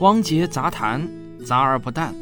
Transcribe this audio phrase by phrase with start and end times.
[0.00, 1.08] 汪杰杂谈，
[1.44, 2.14] 杂而不淡。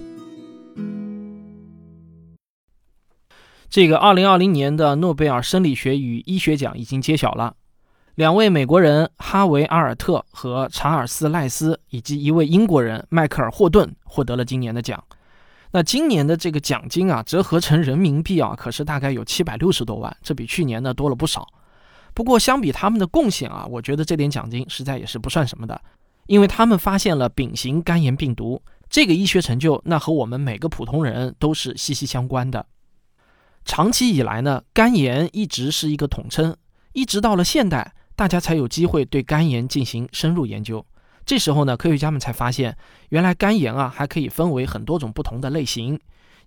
[3.68, 7.54] 这个二零二零年的诺贝尔生理学与医学奖已经揭晓了，
[8.14, 15.04] 两位美国人哈维·阿尔特和查尔斯·赖斯，以及一位英国人迈克尔·霍顿获得了今年的奖。
[15.72, 21.46] 那今年的这个奖金啊，折合成人民币啊，可是大概有七百六十多万，这比去年呢多了不少。
[22.14, 25.78] 不过相比他们的贡献啊，我觉得这点奖金实在也是不算什么的。
[26.26, 32.66] 因为他们发现了丙型肝炎病毒这个医学成就，那和我们每个普通人都是息息相关的。
[33.64, 36.56] 长期以来呢，肝炎一直是一个统称，
[36.92, 40.84] 一直到了现代，大家才有机会对肝炎进行深入研究。
[41.24, 42.76] 这时候呢，科学家们才发现，
[43.08, 45.98] 原来肝炎啊还可以分为很多种不同的类型。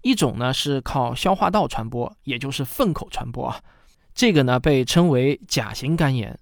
[0.02, 3.60] 一种呢是靠消化道传播，也就是粪口传播啊，
[4.16, 6.40] 这个呢被称为甲型肝炎。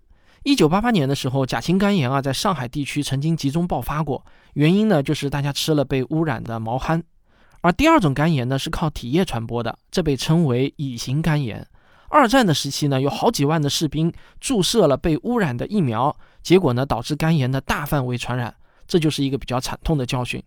[0.47, 7.03] 一九八八年的时候，甲型肝炎啊，在上海地区曾经集中爆发过，原因呢，就是大家吃了被污染的毛蚶。
[7.59, 11.67] 而第二种肝炎呢，是靠体液传播的，这被称为乙型肝炎。
[12.07, 18.55] 二战的时期呢，有好几万的士兵注射了被污染的疫苗，结果呢，导致肝炎的大范围传染，
[18.88, 20.41] 这就是一个比较惨痛的教训。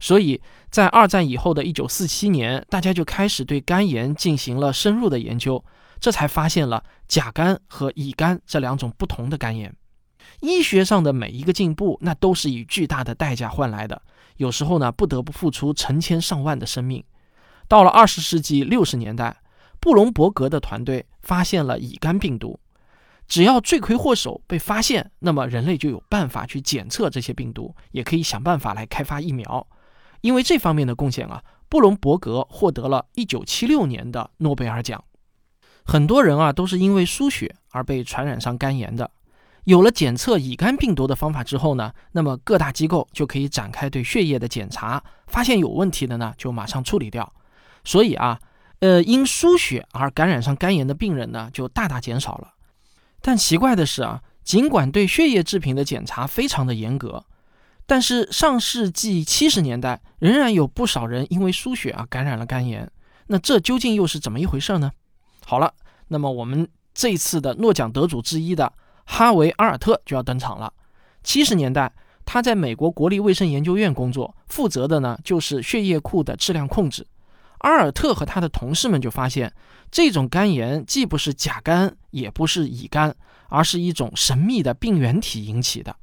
[0.00, 5.64] 所以在二战以后的一九四七年，大家就开始对肝炎进行了深入的研究。
[6.00, 9.74] 这才发现了甲肝和乙肝这两种不同的肝炎。
[10.40, 14.02] 医学上的每一个进步，那都是以巨大的代价换来的，
[14.36, 17.02] 有时候呢不得不付出成千上万的生命。
[17.68, 19.36] 到了二十世纪六十年代，
[19.80, 22.58] 布隆伯格的团队发现了乙肝病毒。
[23.28, 29.66] 只要罪魁祸首被发现，那么人类就有办法去检测这些病毒，也可以想办法来开发疫苗。
[30.20, 35.02] 因为这方面的贡献啊，布隆伯格获得了一九七六年的诺贝尔奖。
[35.86, 39.10] 很多人啊都是因为输血而被传染上肝炎的。
[39.64, 47.32] 有了检测乙肝病毒的方法之后呢，那么各大机构就可以展开对血液的检查，发现有问题的呢就马上处理掉。
[47.84, 48.38] 所以啊，
[48.80, 52.54] 呃，因输血而感染上肝炎的病人呢就大大减少了。
[53.20, 57.24] 但奇怪的是啊，尽管对血液制品的检查非常的严格，
[57.86, 62.88] 但是上世纪七十年代仍然有不少人因为输血啊感染了肝炎。
[63.26, 64.92] 那这究竟又是怎么一回事呢？
[65.48, 65.72] 好了，
[66.08, 68.72] 那么我们这次的诺奖得主之一的
[69.04, 70.72] 哈维·阿尔特就要登场了。
[71.22, 71.92] 七十年代，
[72.24, 77.06] 他在美国国立卫生研究院工作，负责的呢就是血液库的质量控制。
[77.58, 79.54] 阿尔特和他的同事们就发现，
[79.88, 83.14] 这种肝炎既不是甲肝，也不是乙肝，
[83.48, 85.94] 而是一种神秘的病原体引起的。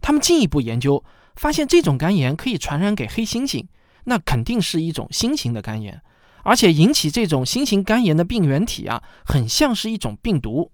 [0.00, 1.04] 他们进一步研究，
[1.36, 3.66] 发现这种肝炎可以传染给黑猩猩，
[4.04, 6.00] 那肯定是一种新型的肝炎。
[6.42, 10.70] 而且引起这种新型肝炎的病原体啊，很像是一种病毒。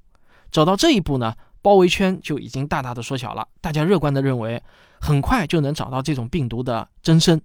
[0.51, 3.49] 走到这一步呢，包围圈就已经大大的缩小了。
[3.61, 4.63] 大家乐观的认为，
[5.01, 7.41] 很快就能找到这种病毒的真身。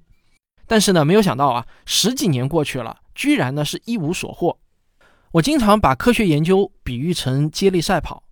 [0.68, 4.60] 但是呢，没有想到啊，十几年过去了，居然呢是一无所获。
[5.32, 8.24] 我经常把科学研究比喻成接力赛跑，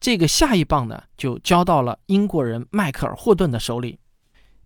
[0.00, 3.98] 这个下一棒呢就交到了英国人迈克尔·霍顿的手里。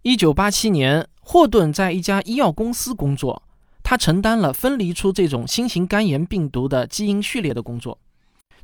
[0.01, 3.43] 一九八七年，霍顿在一家医药公司工作。
[3.85, 8.01] 他承担了分离出这种新型肝炎病毒的基因序列的工作，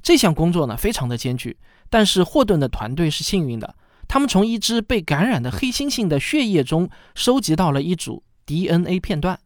[0.02, 1.58] 这项工作呢非常的艰巨，
[1.90, 3.76] 但是霍顿的团队是幸运的，
[4.08, 9.38] 他们从一只被感染的黑猩猩的血液中收集到了一组 DNA 片段，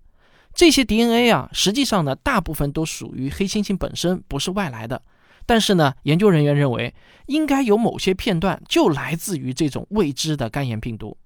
[0.55, 5.03] 这些 DNA 啊，实际上呢大部分都属于黑猩猩本身，不是外来的，
[5.45, 6.95] 但是呢研究人员认为
[7.27, 11.19] 应该有某些片段就来自于这种未知的肝炎病毒，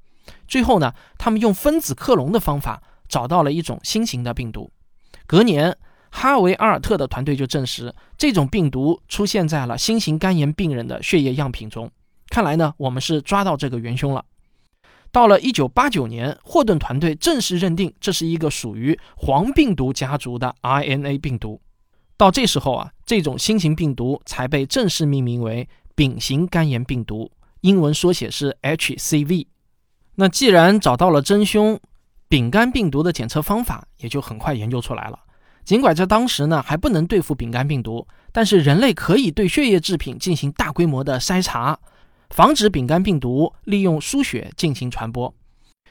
[0.49, 2.83] 最后呢他们用分子克隆的方法。
[3.09, 4.71] 找到了一种新型的病毒。
[5.27, 5.77] 隔年，
[6.11, 11.91] 哈维·阿尔特的团队就证实，这种病毒出现在了新型肝炎病人的血液样品中。
[12.29, 14.25] 看来呢，我们是抓到这个元凶了。
[15.11, 21.61] 到了1989年，霍顿团队正式认定这是一个属于黄病毒家族的 RNA 病毒。
[22.19, 27.31] 到这时候啊，这种新型病毒才被正式命名为丙型肝炎病毒，
[27.63, 29.47] 英文缩写是 HCV。
[30.17, 31.81] 那既然找到了真凶，
[32.29, 35.19] 丙肝病毒的检测方法也就很快研究出来了。
[35.65, 41.79] 尽管在当时呢还不能对付丙肝病毒，但是人类可以对血液制品进行大规模的筛查，
[42.31, 45.35] 防止丙肝病毒利用输血进行传播。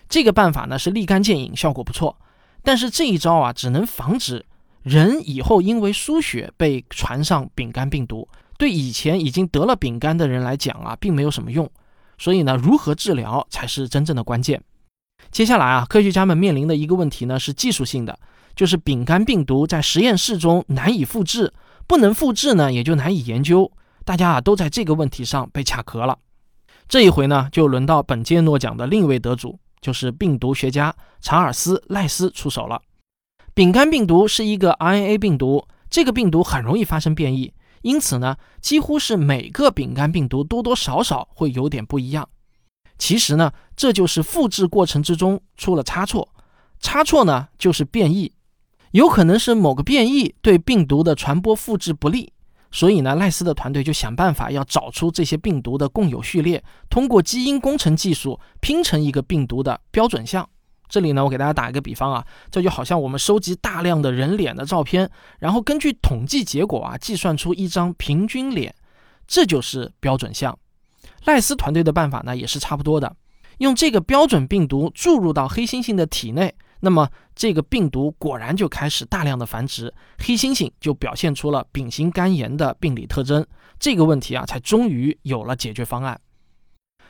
[0.10, 2.18] 这个办法呢是立竿见影，效果不错。
[2.64, 4.46] 但是这一招啊只能防止
[4.84, 11.70] 人以后因为输血被传上丙肝病毒，对以前已经得了丙肝的人来讲啊并没有什么用。
[12.18, 14.62] 所以呢，如何治疗才是真正的关键。
[15.32, 18.18] 接下来啊，科学家们面临的一个问题呢是技术性的，
[18.56, 21.54] 就是丙肝病毒在实验室中难以复制，
[21.86, 23.72] 不能复制呢也就难以研究。
[24.04, 26.18] 大家啊都在这个问题上被卡壳了。
[26.88, 32.82] 这一回呢，就轮到本届诺奖的另一位得主就是病毒学家查尔斯·赖斯出手了。
[33.54, 42.30] 丙肝病毒是一个 RNA 病毒，这个病毒很容易发生变异，因此呢，几乎是每个丙肝病毒多多少少会有点不一样。
[42.98, 46.28] 其实呢，这就是复制过程之中出了差错，
[46.80, 48.32] 差错呢就是变异，
[48.92, 52.34] 有可能是某个变异对病毒的传播复制不利。
[52.70, 60.48] 所以呢，赖斯的团队就想办法要找出这些病毒的共有序列，通过基因工程技术拼成一个病毒的标准像。
[60.90, 65.10] 这里呢，我给大家打一个比方啊，这就好像我们收集大量的人脸的照片，
[65.40, 68.76] 然后根据统计结果啊，计算出一张平均脸，
[69.26, 70.58] 这就是标准像。
[71.28, 73.16] 赖斯团队的办法呢，也是差不多的，
[73.58, 76.56] 用这个标准病毒注入到黑猩猩的体内。
[76.80, 83.46] 那么这个病毒果然就开始大量的繁殖，黑猩猩就表现出了丙型肝炎的病理特征，
[83.78, 86.20] 这个问题啊才终于有了解决方案。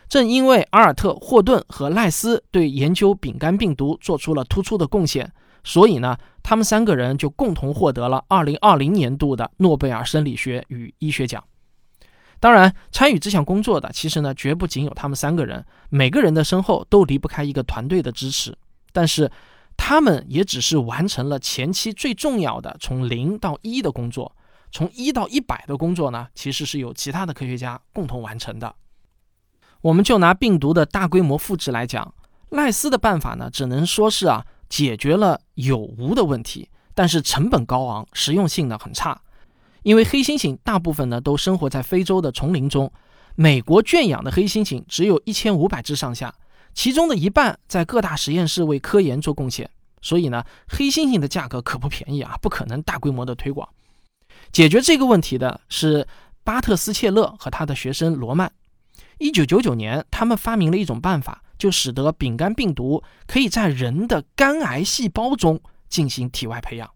[0.10, 5.32] 正因为阿尔特、霍顿和赖斯对研究丙肝病毒做出了突出的贡献，
[5.64, 11.44] 所以呢，他们三个人就共同获得了2020年度的诺贝尔生理学与医学奖。
[12.40, 18.58] 当然，参与这项工作的其实呢，绝不仅有他们三个人，每个人的身后都离不开一个团队的支持，
[18.92, 19.32] 但是。
[19.80, 24.36] 他们也只是完成了前期最重要的从零到一的工作，
[24.72, 28.74] 从一到一百的工作呢，其实是由其他的科学家共同完成的。
[29.82, 32.12] 我们就拿病毒的大规模复制来讲，
[32.50, 39.22] 赖斯的办法呢，只能说是啊解决了有无的问题，但是成本高昂，实用性呢很差。
[39.88, 42.92] 因为黑猩猩大部分呢都生活在非洲的丛林中，
[43.36, 46.36] 美国圈养的黑猩猩只有一千五百只上下。
[46.74, 49.70] 其中的一半在各大实验室为科研做贡献，
[50.02, 53.70] 所以呢，黑猩猩的价格可不便宜啊，不可能大规模的推广。
[54.52, 56.06] 解决这个问题的是
[56.44, 58.52] 巴特斯切勒和他的学生罗曼。
[59.20, 66.90] 一九九九年，他们发明了一种办法，就使得丙肝病毒可以在人的肝癌细胞中进行体外培养。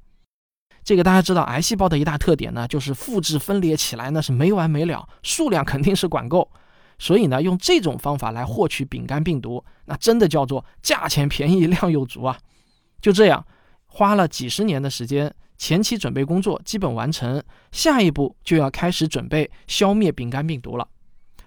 [0.83, 6.49] 这个大家知道，癌细胞的一大特点呢，就是复制分裂起来呢是没完没了，数量肯定是管够。
[6.97, 12.37] 所以呢，用这种方法来获取丙肝病毒，那真的叫做价钱便宜、量又足啊！
[13.01, 13.43] 就这样，
[13.87, 20.87] 花了几十年的时间，前期准备工作基本完成，下一步就要开始准备消灭丙肝病毒了。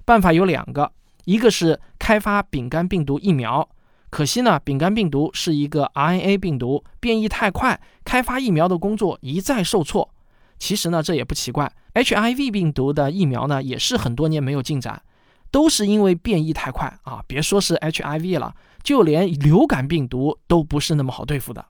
[0.05, 0.91] 办法有两个，
[1.25, 3.69] 一个是开发丙肝病毒疫苗，
[4.15, 10.09] 可惜呢，丙肝病毒是一个 RNA 病毒，变异太快，开发疫苗的工作一再受挫。
[10.57, 15.03] 其实呢，这也不奇怪，HIV 病毒的疫苗呢，也是很多年没有进展。
[15.51, 17.25] 都是因为变异太快啊！
[17.27, 21.67] 别说是 HIV 了，就连流感病毒都不是那么好对付的。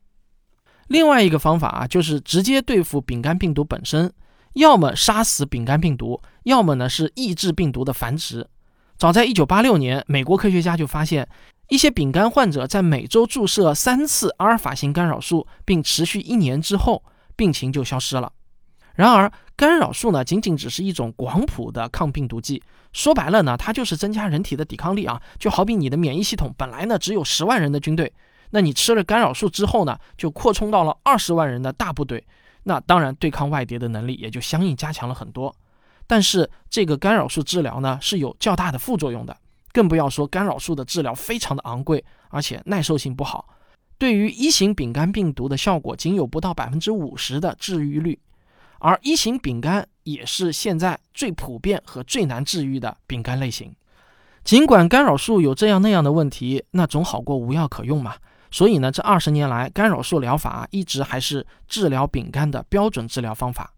[0.89, 4.13] 另外一个方法啊，就是直接对付丙肝病毒本身，
[4.53, 8.47] 要么杀死丙肝病毒，要么呢是抑制病毒的繁殖。
[8.97, 11.29] 早在1986年，美国科学家就发现，
[11.69, 17.03] 一些丙肝患者在每周注射三次阿尔法型干扰素，并持续一年之后，
[17.35, 18.33] 病情就消失了。
[18.95, 22.63] 然而，干扰素呢，仅仅只是一种广谱的抗病毒剂。
[22.93, 25.21] 说白了呢，它就是增加人体的抵抗力啊。
[25.39, 28.13] 就好比你的免疫系统本来呢只有十万人的军队，
[28.51, 32.25] 那你吃了干扰素之后呢，就扩充到了二十万人的大部队。
[32.63, 35.55] 那当然，对抗外敌的能力也就相应加强了很多。
[36.07, 39.37] 但是这个干扰素治疗呢，是有较大的副作用的。
[39.75, 43.47] 更不要说干扰素的治疗非常的昂贵，而且耐受性不好。
[43.99, 48.19] 对于一型丙肝病毒的效果，仅有不到百分之五十的治愈率。
[48.79, 53.75] 而一型丙肝也是现在最普遍和最难治愈的丙肝类型。
[54.45, 58.15] 尽管干扰素有这样那样的问题，那总好过无药可用嘛。
[58.51, 63.73] 所以呢，这二十年来，干扰素疗法一直还是治疗丙肝的标准治疗方法。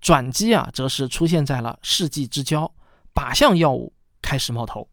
[0.00, 2.70] 转机啊，则是出现在了世纪之交，
[3.14, 4.86] 靶向药物开始冒头。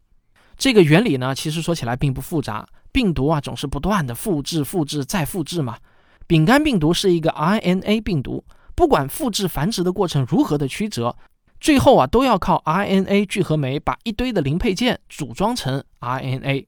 [0.60, 2.68] 这个原理呢，其实说起来并不复杂。
[2.92, 5.78] 病毒啊，总是不断的复制、复制再复制嘛。
[6.26, 8.44] 丙肝病毒是一个 RNA 病毒。
[8.74, 11.16] 不管复制繁殖的过程如何的曲折，
[11.60, 16.66] 最后啊都要靠 RNA 聚合酶把一堆的零配件组装成 RNA。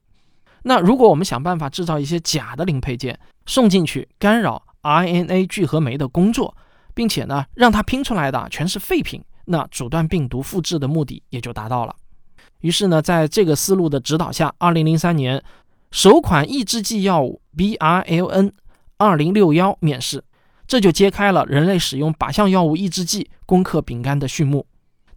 [0.63, 6.57] 那如果我们想办法制造一些假的零配件送进去，干扰 RNA 聚合酶的工作，
[6.95, 11.95] 并且呢让它拼出来的全是废品，那阻断病毒复制的目的也就达到了。
[12.63, 15.43] 于是呢，在这个思路的指导下，2003年
[15.91, 18.51] 首款抑制剂药物 BRLN
[18.97, 20.23] 2061面世。
[20.65, 24.65] 这就揭开了人类使用靶向药物抑制剂攻克丙肝的序幕。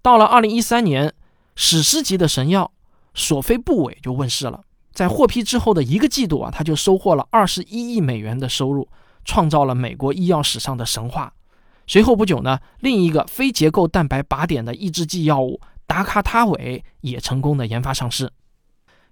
[0.02, 1.14] 到了二零一三年，
[1.54, 2.72] 史诗级的神药
[3.14, 4.60] 索菲布韦就问世了。
[4.92, 8.88] 在获批之后的一个季度啊，他就收获了二十一亿美元的收入，
[9.24, 11.32] 创造了美国医药史上的神话。
[11.86, 18.32] 随后不久呢，另一个非结构蛋白靶点的抑制剂药物达卡他韦也成功的研发上市。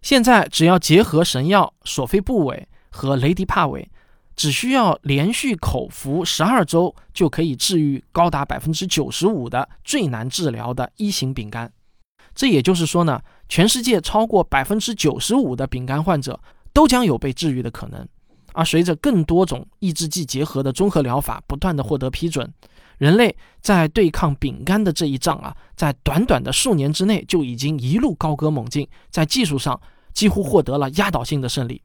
[0.03, 3.91] 现在只要结合神药索非布韦和雷迪帕韦，
[4.37, 11.73] 只需要连续口服十二周，就可以治愈高达百分之九十五的最难治疗的一型丙肝。
[12.35, 16.39] 这也就是说呢，全世界超过百分之九十五的丙肝患者
[16.73, 18.07] 都将有被治愈的可能。
[18.53, 22.53] 而随着更多种抑制剂结合的综合疗法不断的获得批准，
[22.99, 29.81] 人类在对抗丙肝的这一仗啊，在短短的数年之内就已经一路高歌猛进，在技术上
[30.13, 31.83] 几乎获得了压倒性的胜利。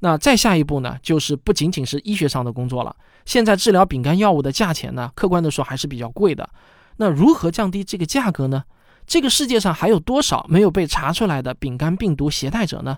[0.00, 2.96] 那再下一步呢，就是不仅仅是医学上的工作了。
[3.26, 6.48] 现在治疗丙肝药物的价钱呢，客观的说还是比较贵的。
[6.96, 8.64] 那如何降低这个价格呢？
[9.06, 12.96] 这个世界上还有多少没有被查出来的丙肝病毒携带者呢？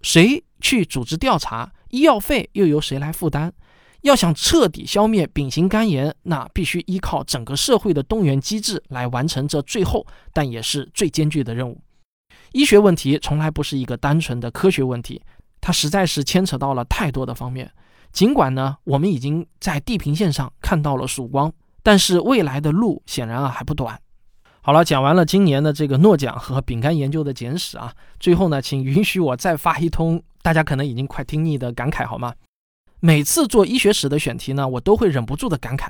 [0.00, 1.72] 谁去组织调查？
[1.90, 3.52] 医药费又由谁来负担？
[4.02, 11.80] 要想彻底消灭丙型肝炎，那必须依靠整个社会的动员机制来完成这最后但也是最艰巨的任务。
[12.52, 15.22] 医学问题从来不是一个单纯的科学问题，
[15.60, 17.70] 它实在是牵扯到了太多的方面。
[18.10, 21.50] 尽管呢，我们已经在地平线上看到了曙光，
[21.82, 23.98] 但是未来的路显然啊还不短。
[24.60, 32.34] 好了，讲完了今年的这个诺奖和丙肝研究的简史啊，最后呢，请允许我再发一通大家可能已经快听腻的感慨好吗？
[33.04, 35.88] 每次做医学史的选题呢，我都会忍不住的感慨：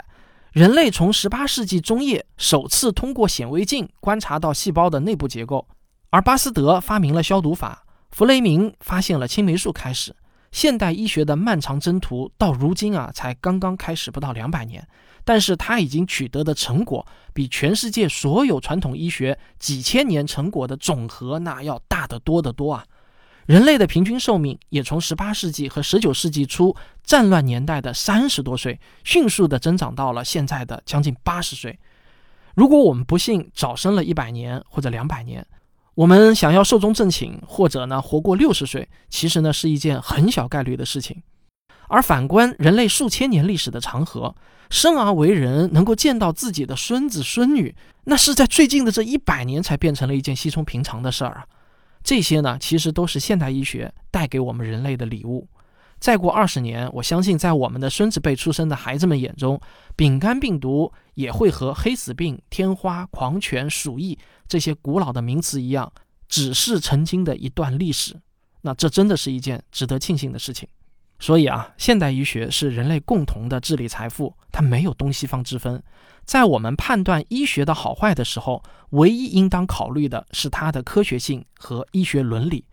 [0.50, 5.68] 人类从18世纪中叶首次通过显微镜观察到细胞的内部结构，
[6.08, 10.16] 而巴斯德发明了消毒法，弗雷明发现了青霉素开始，
[10.52, 14.88] 现代医学的漫长征途到如今啊，才刚刚开始不到两百年。
[15.22, 22.84] 但是他已经取得的成果，比全世界所有传统医学几千年成果的总和那要大得多得多啊！
[23.52, 31.78] 人类的平均寿命也从18世纪和19世纪初战乱年代的三十多岁，迅速地增长到了现在的将近八十岁。
[32.54, 35.46] 如果我们不幸早生了一百年或者两百年，
[35.94, 41.22] 我们想要寿终正寝，或者呢活过六十岁，其实呢是一件很小概率的事情。
[41.88, 44.34] 而反观人类数千年历史的长河，
[44.70, 51.44] 生而为人能够见到自己的孙子孙女，那是在最近的这一百年才变成了一件稀松平常的事儿啊。
[52.02, 55.48] 这些呢，其实都是现代医学带给我们人类的礼物。
[55.98, 59.60] 再过二十年，我相信在我们的孙子辈出生的孩子们眼中，
[59.94, 64.18] 丙肝病毒也会和黑死病、天花、狂犬、鼠疫
[64.48, 65.92] 这些古老的名词一样，
[66.28, 68.20] 只是曾经的一段历史。
[68.62, 70.68] 那这真的是一件值得庆幸的事情。
[71.22, 75.80] 所以啊，现代医学是人类共同的智力财富，它没有东西方之分。
[76.24, 78.60] 在我们判断医学的好坏的时候，
[78.90, 82.64] 唯一应当考虑的是它的科学性和医学伦理。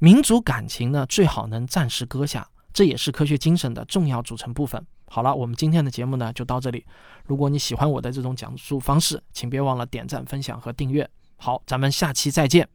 [0.00, 4.84] 民族感情呢，最好能暂时搁下，这也是科学精神的重要组成部分。
[5.06, 6.84] 好了，我们今天的节目呢就到这里。
[7.26, 11.08] 如果你喜欢我的这种讲述方式，请别忘了点赞、分享和订阅。
[11.36, 12.68] 好，咱们下期再见。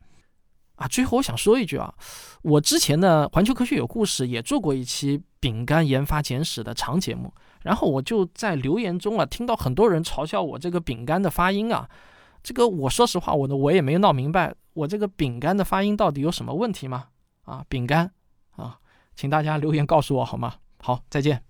[0.80, 1.94] 啊，最后我想说一句啊，
[2.42, 7.34] 我之前呢《环球科学有故事》也做过一期饼干研发简史的长节目，
[7.64, 11.90] 然后我就在留言中啊听到很多人嘲笑我这个饼干的发音啊，
[12.42, 17.08] 这个我说实话，我呢我也没闹明白，我这个饼干的发音到底有什么问题吗？
[17.44, 18.10] 啊，饼干
[18.56, 18.80] 啊，
[19.16, 20.56] 请大家留言告诉我好吗？
[20.82, 21.49] 好，再见。